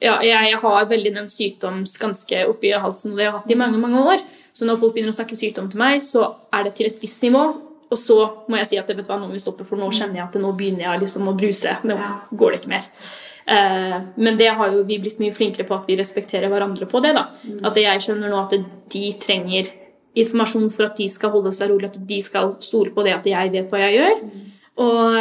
[0.00, 3.78] ja, jeg har veldig den sykdomsganske oppi halsen, og det har jeg hatt i mange
[3.78, 4.22] mange år.
[4.56, 7.22] Så når folk begynner å snakke sykdom til meg, så er det til et visst
[7.22, 7.42] nivå.
[7.90, 8.16] Og så
[8.48, 10.26] må jeg si at vet du hva, nå må vi stoppe, for nå kjenner jeg
[10.28, 11.76] at nå begynner jeg liksom å bruse.
[11.86, 11.96] Nå
[12.38, 12.88] går det ikke mer.
[13.50, 17.00] Eh, men det har jo vi blitt mye flinkere på at vi respekterer hverandre på
[17.02, 17.14] det.
[17.18, 17.28] da.
[17.66, 18.54] At jeg skjønner nå at
[18.94, 19.70] de trenger
[20.18, 23.28] informasjon for at de skal holde seg rolig, at de skal stole på det at
[23.30, 24.22] jeg vet hva jeg gjør.
[24.80, 25.18] Og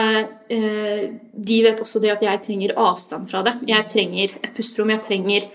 [0.56, 1.02] eh,
[1.34, 3.58] de vet også det at jeg trenger avstand fra det.
[3.70, 4.94] Jeg trenger et pusterom.
[4.96, 5.50] Jeg trenger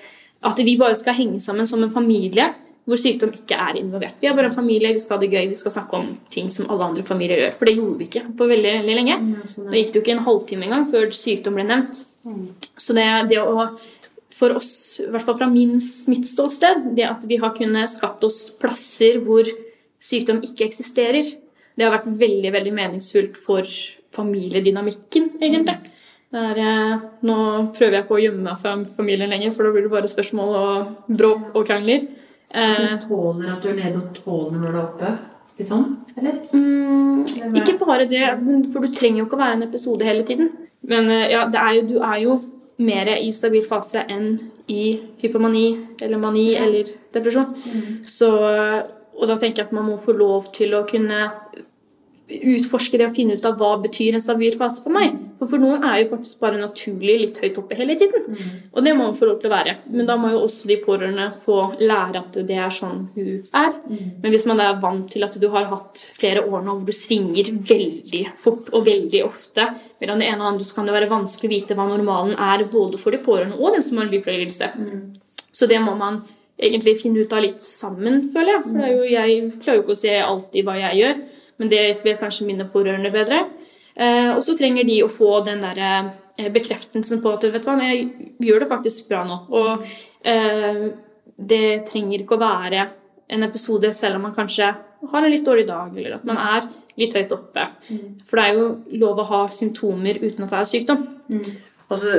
[0.44, 2.51] at vi bare skal henge sammen som en familie
[2.85, 4.18] hvor sykdom ikke er involvert.
[4.20, 6.51] Vi er bare en familie, vi skal ha det gøy, vi skal snakke om ting
[6.53, 7.55] som alle andre familier gjør.
[7.57, 9.16] For det gjorde vi ikke på veldig, veldig lenge.
[9.70, 12.03] Da gikk det jo ikke en halvtime engang før sykdom ble nevnt.
[12.77, 13.70] Så det, det å
[14.35, 15.77] for oss, i hvert fall fra min,
[16.11, 19.47] mitt ståsted, det at vi har kunnet skapt oss plasser hvor
[20.03, 21.29] sykdom ikke eksisterer,
[21.75, 23.68] det har vært veldig veldig meningsfullt for
[24.14, 25.79] familiedynamikken, egentlig.
[26.35, 27.37] Det er, eh, nå
[27.77, 30.57] prøver jeg ikke å gjemme meg fra familien lenger, for da blir det bare spørsmål
[30.59, 32.09] og bråk og krangler.
[32.55, 35.12] At Du tåler at du er nede og tåler når du er oppe?
[35.59, 35.85] Liksom?
[36.18, 36.40] Eller?
[36.55, 38.25] Mm, ikke bare det,
[38.73, 40.51] for du trenger jo ikke å være en episode hele tiden.
[40.83, 42.40] Men eh, ja, det er jo, du er jo
[42.77, 45.67] mer i stabil fase enn i hypomani
[46.03, 47.53] eller mani eller depresjon.
[48.03, 48.31] Så,
[49.15, 51.29] og da tenker jeg at man må få lov til å kunne
[52.42, 55.14] utforske det og finne ut av hva betyr en stabil fase for meg.
[55.38, 58.27] For for noen er jo faktisk bare naturlig litt høyt oppe hele tiden.
[58.73, 59.75] Og det må man få lov til å være.
[59.92, 63.75] Men da må jo også de pårørende få lære at det er sånn hun er.
[64.23, 66.97] Men hvis man er vant til at du har hatt flere år nå hvor du
[66.97, 69.68] svinger veldig fort og veldig ofte
[70.01, 72.64] mellom det ene og andre, så kan det være vanskelig å vite hva normalen er
[72.70, 74.70] både for de pårørende og den som har en bipolar lidelse.
[75.55, 76.23] Så det må man
[76.59, 78.66] egentlig finne ut av litt sammen, føler jeg.
[78.68, 81.25] For det jo, jeg klarer jo ikke å se alltid hva jeg gjør,
[81.61, 83.45] men det vet kanskje mine pårørende bedre.
[83.95, 87.69] Eh, og så trenger de å få den der eh, bekreftelsen på at vet du
[87.71, 89.38] hva, jeg gjør det faktisk bra nå.
[89.55, 89.85] Og
[90.27, 90.88] eh,
[91.37, 92.88] det trenger ikke å være
[93.35, 94.73] en episode selv om man kanskje
[95.11, 96.67] har en litt dårlig dag, eller at man er
[97.01, 97.64] litt høyt oppe.
[98.27, 98.67] For det er jo
[99.03, 101.03] lov å ha symptomer uten at det er sykdom.
[101.88, 102.12] Og så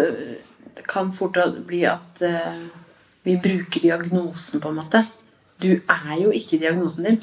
[0.85, 2.65] kan fort bli at uh,
[3.25, 5.01] vi bruker diagnosen, på en måte.
[5.61, 7.21] Du er jo ikke diagnosen din.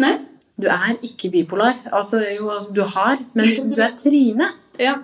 [0.00, 0.14] Nei?
[0.62, 1.74] Du er ikke bipolar.
[1.92, 4.48] Altså, jo, altså, du har, men liksom, du er Trine.
[4.80, 4.94] Ja.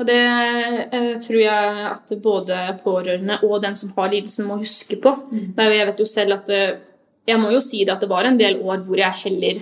[0.00, 4.96] Og det eh, tror jeg at både pårørende og den som har lidelsen, må huske
[5.02, 5.12] på.
[5.30, 6.62] Det er jo- Jeg vet jo selv at det,
[7.28, 9.60] Jeg må jo si det at det var en del år hvor jeg heller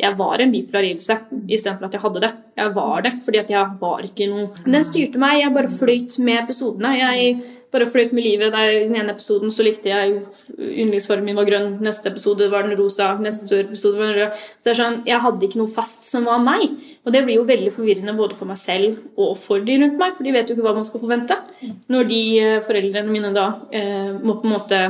[0.00, 1.12] jeg var en bipolar lidelse
[1.48, 2.30] istedenfor at jeg hadde det.
[2.56, 5.42] Jeg var det fordi at jeg var ikke noe Den styrte meg.
[5.42, 6.92] Jeg bare fløyt med episodene.
[6.96, 8.52] Jeg bare fløyt med livet.
[8.52, 10.20] Der I den ene episoden så likte jeg
[10.58, 14.40] yndlingsfargen min var grønn, neste episode var den rosa, neste episode var den rød.
[14.40, 16.66] Så det er sånn, Jeg hadde ikke noe fast som var meg.
[17.06, 20.16] Og det blir jo veldig forvirrende både for meg selv og for de rundt meg,
[20.16, 21.38] for de vet jo ikke hva man skal forvente.
[21.88, 24.80] Når de eh, foreldrene mine da eh, må på en måte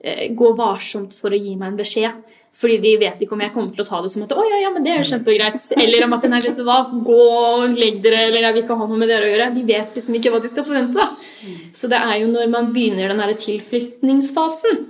[0.00, 2.24] eh, gå varsomt for å gi meg en beskjed.
[2.56, 4.58] Fordi de vet ikke om jeg kommer til å ta det som at å, ja,
[4.62, 5.58] ja, men det er jo kjempegreit.
[5.76, 8.78] Eller om at nei, vet du hva, gå og legg dere, eller jeg vil ikke
[8.80, 9.48] ha noe med dere å gjøre.
[9.52, 10.96] De vet liksom ikke hva de skal forvente.
[10.96, 11.56] da.
[11.76, 14.86] Så det er jo når man begynner den derre tilflytningsfasen,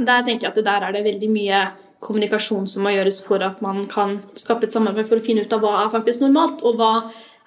[0.00, 1.62] der tenker jeg at der er det veldig mye
[2.04, 5.56] kommunikasjon som må gjøres for at man kan skape et samarbeid for å finne ut
[5.56, 6.92] av hva er faktisk normalt, og hva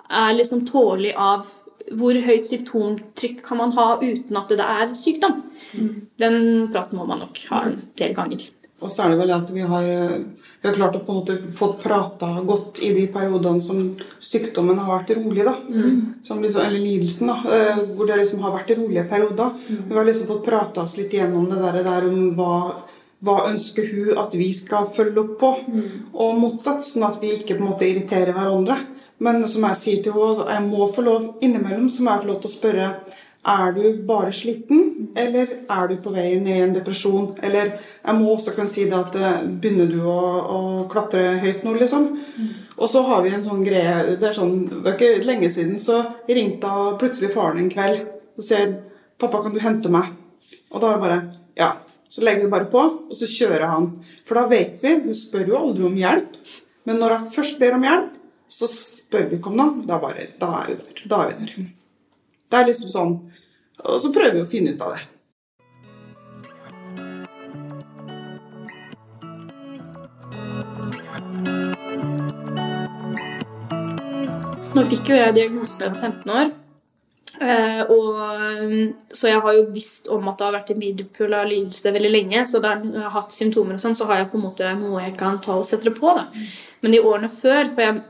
[0.10, 1.46] er liksom tålig av
[1.94, 5.42] hvor høyt symptomtrykk kan man ha uten at det er sykdom?
[6.22, 8.46] Den praten må man nok ha en del ganger.
[8.84, 9.86] Og så er det vel at vi har,
[10.62, 13.82] vi har klart å på en måte fått prata godt i de periodene som
[14.24, 15.44] sykdommen har vært rolig.
[15.48, 15.56] da.
[16.24, 17.38] Som liksom, eller lidelsen, da.
[17.58, 19.54] eh, Hvor det liksom har vært rolige perioder.
[19.68, 22.56] Vi har liksom fått prata oss litt gjennom det der, der om hva,
[23.24, 25.54] hva ønsker hun at vi skal følge opp på,
[26.14, 26.84] og motsatt.
[26.84, 28.78] Sånn at vi ikke på en måte irriterer hverandre.
[29.24, 32.28] Men som jeg sier til henne, jeg må få lov innimellom så må jeg få
[32.34, 32.88] lov til å spørre
[33.44, 37.34] er du bare sliten, eller er du på vei ned i en depresjon?
[37.44, 40.60] Eller jeg må også kunne si det at eh, begynner du å, å
[40.92, 42.08] klatre høyt nå, liksom?
[42.78, 45.76] Og så har vi en sånn greie Det er sånn, det er ikke lenge siden
[45.80, 48.02] så ringte plutselig faren en kveld
[48.34, 48.72] og sier
[49.22, 50.10] 'Pappa, kan du hente meg?'
[50.74, 51.22] Og da er det bare
[51.60, 51.74] Ja.
[52.10, 53.88] Så legger vi bare på, og så kjører han.
[54.26, 56.36] For da vet vi Hun spør jo aldri om hjelp.
[56.86, 59.86] Men når hun først ber om hjelp, så spør vi ikke om noe.
[59.88, 61.08] Da, bare, da er vi der.
[61.10, 61.83] Da er vi der.
[62.54, 63.14] Det er liksom sånn
[63.82, 65.02] Og så prøver vi å finne ut av det.
[74.74, 76.54] Nå fikk jo jeg diagnosen da jeg var 15 år.
[77.44, 78.22] Eh, og,
[78.62, 82.14] um, så jeg har jo visst om at det har vært en bipolar lidelse veldig
[82.14, 82.46] lenge.
[82.50, 85.04] Så da jeg har hatt symptomer og sånn, så har jeg på en måte noe
[85.04, 86.14] jeg kan ta og sette det på.
[86.18, 86.30] Da.
[86.86, 88.02] Men i årene før For jeg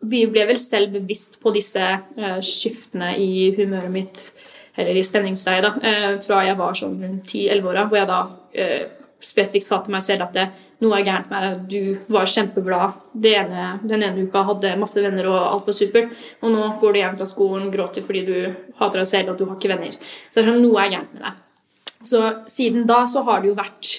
[0.00, 4.22] vi ble vel selv bevisst på disse eh, skiftene i humøret mitt,
[4.78, 8.20] eller i stemningsleiet, da, eh, fra jeg var sånn rundt 10-11 år, hvor jeg da
[8.54, 8.88] eh,
[9.20, 10.46] spesifikt sa til meg selv at det,
[10.80, 11.64] noe er gærent med deg.
[11.68, 16.14] Du var kjempeglad ene, den ene uka, hadde masse venner og alt var supert.
[16.40, 18.36] Og nå går du hjem fra skolen, gråter fordi du
[18.80, 19.92] hater deg selv og du har ikke venner.
[19.92, 21.42] Så det er sånn, noe er gærent med deg.
[22.08, 23.92] Så siden da så har det jo vært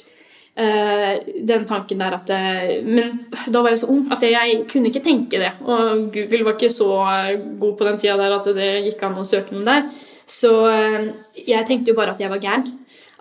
[1.47, 5.03] den tanken der at eh, Men da var jeg så ung at jeg kunne ikke
[5.05, 5.51] tenke det.
[5.65, 6.91] Og Google var ikke så
[7.61, 9.89] god på den tida der at det gikk an å søke noen der.
[10.29, 11.11] Så eh,
[11.47, 12.69] jeg tenkte jo bare at jeg var gæren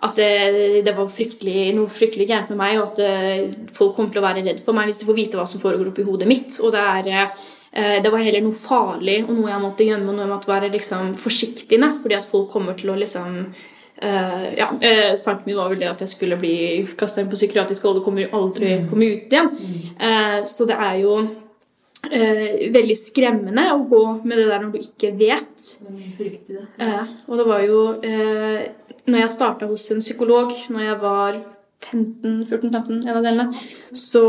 [0.01, 4.13] at det, det var fryktelig, noe fryktelig gærent med meg, og at eh, folk kommer
[4.13, 6.29] til å være redd for meg hvis de får vite hva som foregår oppi hodet
[6.29, 6.57] mitt.
[6.65, 7.35] Og det, er,
[7.69, 10.51] eh, det var heller noe farlig og noe jeg måtte gjemme og noe jeg måtte
[10.51, 13.37] være liksom, forsiktig med, fordi at folk kommer til å liksom
[14.01, 16.55] eh, ja, eh, Tanken min var vel det at jeg skulle bli
[16.97, 19.51] kasta inn på psykiatrisk og kommer aldri komme ut igjen.
[20.01, 24.81] Uh, så det er jo uh, veldig skremmende å gå med det der når du
[24.81, 25.71] ikke vet.
[26.81, 31.39] Eh, og det var jo når jeg starta hos en psykolog når jeg var
[31.81, 33.45] 15-14-15, en av delene,
[33.97, 34.21] så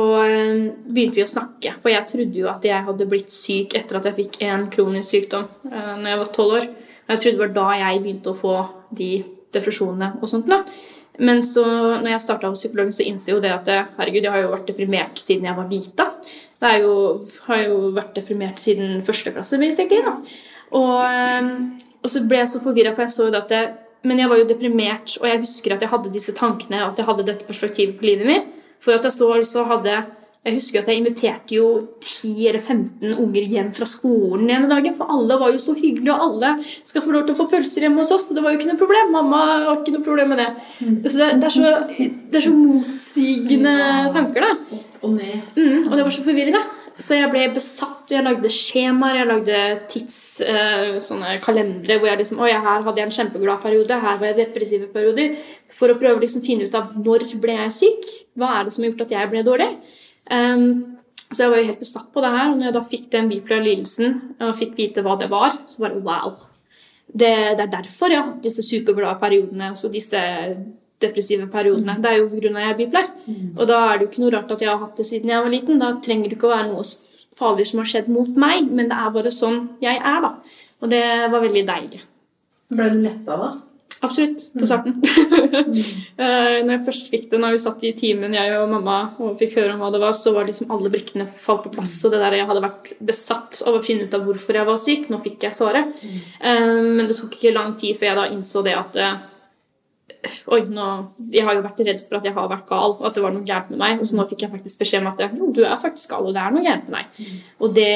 [0.88, 1.74] begynte vi å snakke.
[1.82, 5.10] For jeg trodde jo at jeg hadde blitt syk etter at jeg fikk en kronisk
[5.12, 6.66] sykdom uh, når jeg var 12 år.
[7.02, 8.56] Og jeg trodde det var da jeg begynte å få
[8.96, 9.10] de
[9.54, 10.48] depresjonene og sånt.
[10.50, 10.62] da.
[11.18, 11.64] Men så
[12.00, 14.54] når jeg starta hos psykologen, så innser jeg jo det at herregud, jeg har jo
[14.54, 16.06] vært deprimert siden jeg var lita.
[16.80, 16.94] Jo,
[17.48, 20.02] har jo vært deprimert siden første klasse, basically.
[20.06, 20.14] da.
[20.78, 21.48] Og, eh,
[22.02, 23.62] og så ble jeg så forvirra, for jeg så jo det at det,
[24.02, 26.98] Men jeg var jo deprimert, og jeg husker at jeg hadde disse tankene, og at
[26.98, 28.48] jeg hadde dette perspektivet på livet mitt.
[28.80, 29.92] For at jeg så altså hadde
[30.42, 31.66] jeg husker at jeg inviterte jo
[32.02, 34.94] 10 eller 15 unger hjem fra skolen en ene dagen.
[34.96, 37.86] For alle var jo så hyggelige, og alle skal få lov til å få pølser
[37.86, 38.26] hjemme hos oss.
[38.32, 39.12] Og det var jo ikke noe problem.
[39.14, 40.48] Mamma har ikke noe problem med det.
[40.80, 43.76] Så det, det, er, så, det er så motsigende
[44.18, 44.82] tanker, da.
[45.06, 45.14] Og.
[45.14, 46.64] Mm, og det var så forvirrende.
[46.98, 48.10] Så jeg ble besatt.
[48.10, 49.62] Jeg lagde skjemaer, jeg lagde
[49.94, 54.18] tids, uh, sånne kalendere hvor jeg liksom Oi, her hadde jeg en kjempeglad periode, her
[54.18, 55.38] var jeg depressive perioder.
[55.72, 58.14] For å prøve å liksom finne ut av når ble jeg syk?
[58.34, 59.74] Hva er det som har gjort at jeg ble dårlig?
[60.30, 60.98] Um,
[61.32, 62.50] så jeg var jo helt besatt på det her.
[62.50, 65.84] Og når jeg da fikk den bipolare lidelsen og fikk vite hva det var, så
[65.86, 66.34] bare wow.
[67.12, 69.72] Det, det er derfor jeg har hatt disse superglade periodene.
[69.72, 70.20] Også disse
[71.02, 71.96] depressive periodene.
[72.02, 72.52] Det er jo pga.
[72.52, 73.08] jeg er bipolar.
[73.56, 75.46] Og da er det jo ikke noe rart at jeg har hatt det siden jeg
[75.46, 75.82] var liten.
[75.82, 76.86] Da trenger det ikke å være noe
[77.38, 80.32] farlig som har skjedd mot meg, men det er bare sånn jeg er, da.
[80.82, 82.02] Og det var veldig deilig.
[82.72, 83.50] Ble du letta da?
[84.00, 84.44] Absolutt.
[84.58, 84.98] På starten.
[86.22, 89.38] Eh, når jeg først fikk det, når vi satt i timen, jeg og mamma, og
[89.40, 91.96] fikk høre om hva det var, så var liksom alle brikkene falt på plass.
[92.06, 94.78] Og det der jeg hadde vært besatt av å finne ut av hvorfor jeg var
[94.78, 95.98] syk, nå fikk jeg svaret.
[96.04, 99.20] Eh, Men det tok ikke lang tid før jeg da innså det at eh,
[100.54, 100.84] Oi, nå,
[101.34, 103.32] jeg har jo vært redd for at jeg har vært gal, og at det var
[103.34, 103.98] noe gærent med meg.
[103.98, 106.44] Og så nå fikk jeg faktisk beskjed om at du er faktisk gal, og det
[106.44, 107.32] er noe gærent med deg.
[107.58, 107.90] Og det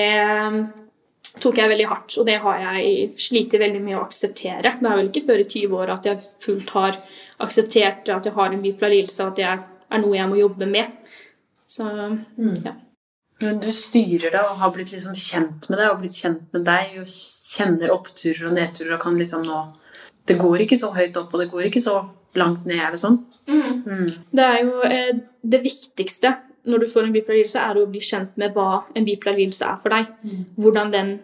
[1.43, 4.77] tok jeg veldig hardt, og det har jeg slitt veldig med å akseptere.
[4.81, 6.99] Det er vel ikke før i 20 år at jeg fullt har
[7.45, 11.15] akseptert at jeg har en bipolar lidelse, at det er noe jeg må jobbe med.
[11.69, 12.75] Så ja.
[13.43, 16.63] Men du styrer det og har blitt liksom kjent med det og blitt kjent med
[16.65, 19.65] deg og kjenner oppturer og nedturer og kan liksom nå
[20.27, 22.01] Det går ikke så høyt opp, og det går ikke så
[22.35, 23.21] langt ned, eller sånn.
[23.47, 24.09] Mm.
[24.35, 26.33] Det er jo eh, det viktigste
[26.67, 29.69] når du får en bipolar lidelse, er å bli kjent med hva en bipolar lidelse
[29.69, 30.13] er for deg.
[30.59, 31.15] Hvordan den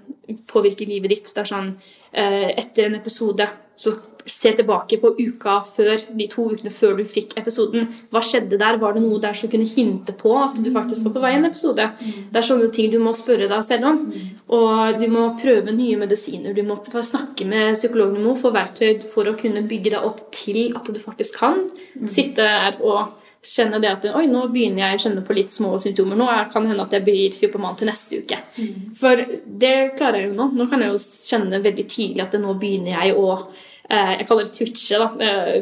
[0.48, 1.34] påvirker livet ditt.
[1.34, 1.74] Det er sånn,
[2.12, 7.04] eh, etter en episode, så se tilbake på uka før, de to ukene før du
[7.08, 7.88] fikk episoden.
[8.12, 8.78] Hva skjedde der?
[8.78, 11.38] Var det noe der som kunne hinte på at du faktisk var på vei i
[11.40, 11.88] en episode?
[11.98, 14.04] Det er sånne ting du må spørre deg selv om.
[14.48, 16.54] Og du må prøve nye medisiner.
[16.54, 20.76] Du må snakke med psykologen må få verktøy for å kunne bygge deg opp til
[20.76, 21.66] at du faktisk kan
[22.06, 25.72] sitte her og kjenne det at Oi, nå begynner jeg å kjenne på litt små
[25.82, 26.16] symptomer.
[26.16, 28.38] Nå kan det hende at jeg blir hypoman til neste uke.
[29.00, 29.18] For
[29.62, 30.50] det klarer jeg jo nå.
[30.54, 33.26] Nå kan jeg jo kjenne veldig tidlig at nå begynner jeg å
[33.90, 35.08] eh, Jeg kaller det twitche, da,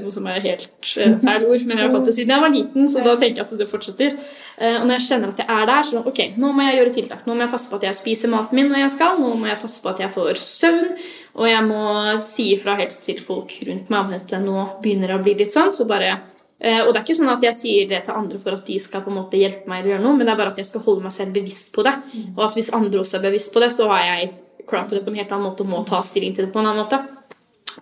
[0.04, 0.68] noe som er helt
[1.00, 3.40] eh, feil ord, men jeg har kalt det siden jeg var liten, så da tenker
[3.42, 4.18] jeg at det fortsetter.
[4.60, 6.92] Eh, Og når jeg kjenner at jeg er der, så ok, nå må jeg gjøre
[6.98, 7.24] tiltak.
[7.26, 9.16] Nå må jeg passe på at jeg spiser maten min når jeg skal.
[9.22, 10.92] Nå må jeg passe på at jeg får søvn.
[11.40, 11.80] Og jeg må
[12.20, 15.54] si ifra helst til folk rundt meg om at nå begynner det å bli litt
[15.54, 15.72] sånn.
[15.72, 16.18] Så bare
[16.60, 19.00] og det er ikke sånn at jeg sier det til andre for at de skal
[19.00, 20.82] på en måte hjelpe meg, eller gjøre noe, men det er bare at jeg skal
[20.84, 21.94] holde meg selv bevisst på det.
[22.34, 24.26] Og at hvis andre også er bevisst på det, så er jeg
[24.68, 26.60] klar på det på en helt annen måte og må ta stilling til det på
[26.60, 27.00] en annen måte.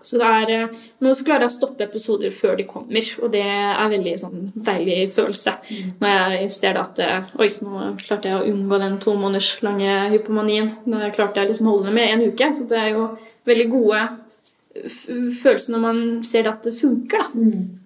[0.03, 3.33] Så det er, eh, Nå så klarer jeg å stoppe episoder før de kommer, og
[3.33, 5.57] det er veldig sånn deilig følelse.
[6.01, 9.51] Når jeg ser det at eh, Oi, nå klarte jeg å unngå den to måneders
[9.67, 10.73] lange hypomanien.
[10.87, 13.11] Nå klarte jeg liksom å holde det med en uke, så det er jo
[13.49, 14.07] veldig gode
[15.43, 17.31] følelser når man ser at det funker.
[17.35, 17.78] da.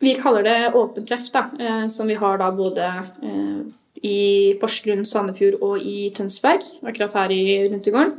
[0.00, 2.86] Vi kaller det åpent treff, da, eh, som vi har da både
[3.22, 3.58] eh,
[4.02, 4.20] i
[4.60, 8.14] Porsgrunn, Sandefjord og i Tønsberg, akkurat her i Runtegården.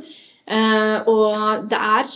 [0.46, 2.14] Eh, og det er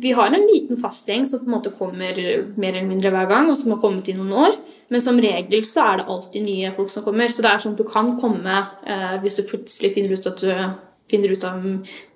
[0.00, 2.16] Vi har en liten fastgjeng som på en måte kommer
[2.56, 4.54] mer eller mindre hver gang, og som har kommet i noen år.
[4.88, 7.28] Men som regel så er det alltid nye folk som kommer.
[7.28, 8.62] Så det er sånn at du kan komme
[9.20, 10.48] hvis du plutselig finner ut at du
[11.08, 11.64] finner ut av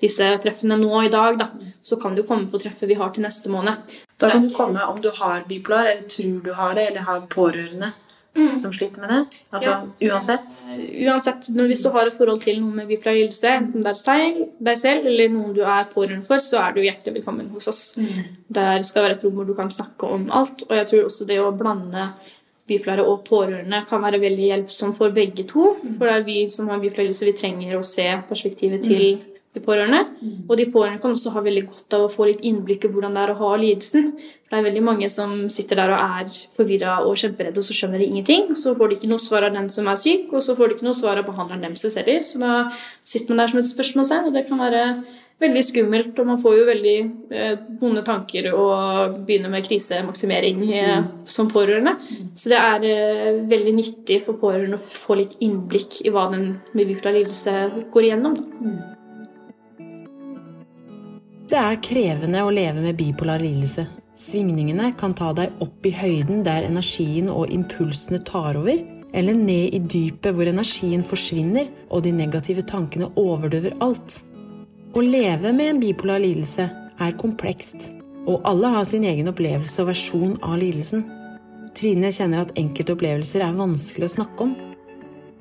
[0.00, 1.48] disse treffene nå i dag, da,
[1.84, 3.80] så kan du komme på treffet vi har til neste måned.
[4.22, 7.26] Da kan du komme om du har bipolar, eller tror du har det, eller har
[7.32, 7.92] pårørende
[8.32, 9.40] som sliter med det.
[9.52, 10.54] Altså uansett.
[11.04, 14.78] Uansett, hvis du har et forhold til noen med bipolar lidelse, enten det er deg,
[14.80, 17.82] selv eller noen du er pårørende for, så er du hjertelig velkommen hos oss.
[18.48, 20.64] Der skal være et rom hvor du kan snakke om alt.
[20.68, 22.12] Og jeg tror også det å blande
[22.70, 25.74] bipolare og pårørende kan være veldig hjelpsomt for begge to.
[25.98, 29.20] For det er vi som har bipolar lidelse, vi trenger å se perspektivet til
[29.52, 30.00] de pårørende.
[30.48, 33.16] Og de pårørende kan også ha veldig godt av å få litt innblikk i hvordan
[33.16, 34.12] det er å ha lidelsen.
[34.48, 38.02] Det er veldig mange som sitter der og er forvirra og kjemperedde, og så skjønner
[38.02, 38.50] de ingenting.
[38.56, 40.76] Så får de ikke noe svar av den som er syk, og så får de
[40.76, 42.20] ikke noe svar av behandleren deres heller.
[42.28, 42.54] Så da
[43.04, 44.86] sitter man der som et spørsmålstegn, og det kan være
[45.42, 46.96] veldig skummelt, og man får jo veldig
[47.34, 51.96] eh, vonde tanker og begynner med krisemaksimering eh, som pårørende.
[52.38, 56.50] Så det er eh, veldig nyttig for pårørende å få litt innblikk i hva den
[56.72, 58.36] med bipolar lidelse går igjennom.
[58.38, 59.01] Da.
[61.52, 63.82] Det er krevende å leve med bipolar lidelse.
[64.16, 68.78] Svingningene kan ta deg opp i høyden der energien og impulsene tar over,
[69.12, 74.22] eller ned i dypet hvor energien forsvinner og de negative tankene overdøver alt.
[74.96, 77.90] Å leve med en bipolar lidelse er komplekst,
[78.24, 81.04] og alle har sin egen opplevelse og versjon av lidelsen.
[81.76, 84.56] Trine kjenner at enkelte opplevelser er vanskelig å snakke om.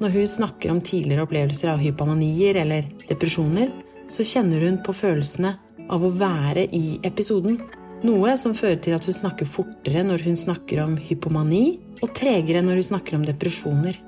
[0.03, 3.71] Når hun snakker om tidligere opplevelser av hypomanier eller depresjoner,
[4.11, 5.55] så kjenner hun på følelsene
[5.91, 7.59] av å være i episoden.
[8.01, 12.63] Noe som fører til at hun snakker fortere når hun snakker om hypomani, og tregere
[12.65, 13.99] når hun snakker om depresjoner.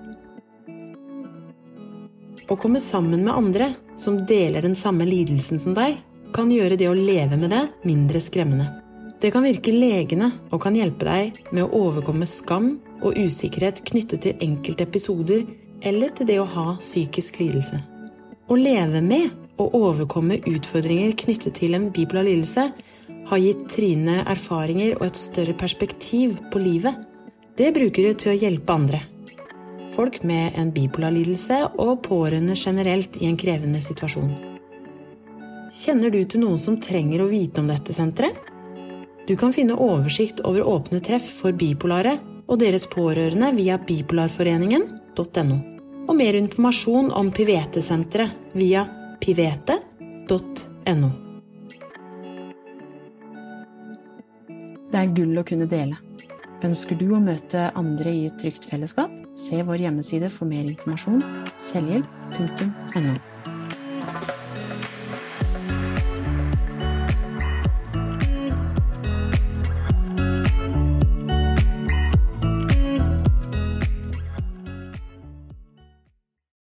[2.50, 3.69] Å komme sammen med andre
[4.00, 6.00] som deler den samme lidelsen som deg,
[6.34, 8.65] kan gjøre det å leve med det mindre skremmende.
[9.22, 14.26] Det kan virke legende og kan hjelpe deg med å overkomme skam og usikkerhet knyttet
[14.26, 15.46] til enkelte episoder
[15.86, 17.80] eller til det å ha psykisk lidelse.
[18.50, 22.70] Å leve med og overkomme utfordringer knyttet til en bipolar lidelse
[23.30, 26.96] har gitt Trine erfaringer og et større perspektiv på livet.
[27.58, 29.02] Det bruker hun til å hjelpe andre.
[29.94, 34.32] Folk med en bipolar lidelse og pårørende generelt i en krevende situasjon.
[35.74, 38.38] Kjenner du til noen som trenger å vite om dette senteret?
[39.28, 45.60] Du kan finne oversikt over åpne treff for bipolare og deres pårørende via bipolarforeningen.no.
[46.04, 48.84] Og mer informasjon om Pivete-senteret via
[49.24, 51.10] pivete.no.
[54.92, 55.96] Det er gull å kunne dele.
[56.64, 59.12] Ønsker du å møte andre i et trygt fellesskap?
[59.40, 61.24] Se vår hjemmeside for mer informasjon
[61.72, 63.16] selvhjelp.no.